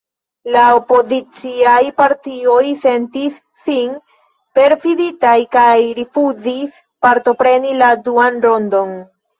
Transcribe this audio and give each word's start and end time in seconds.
La 0.53 0.61
opoziciaj 0.77 1.81
partioj 2.01 2.65
sentis 2.85 3.37
sin 3.67 3.93
perfiditaj 4.61 5.37
kaj 5.59 5.79
rifuzis 6.01 6.85
partopreni 7.09 7.81
la 7.85 7.97
duan 8.11 8.47
rondon. 8.51 9.03